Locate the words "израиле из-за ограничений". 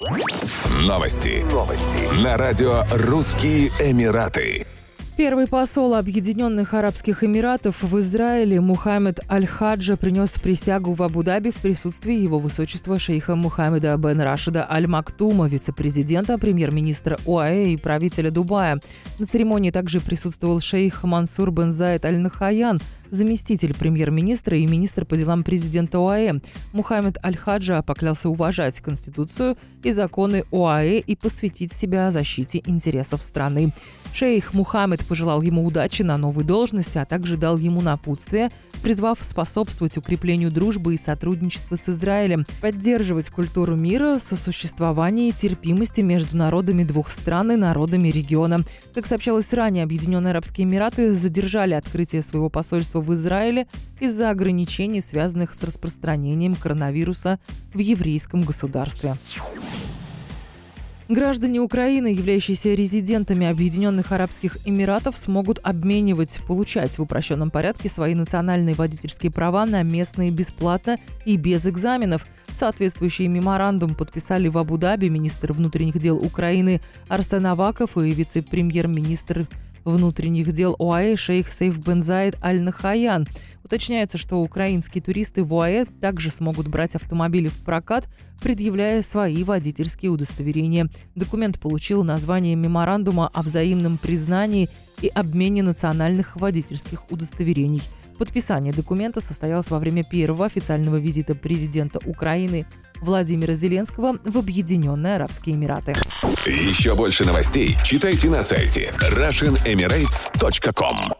53.14-55.00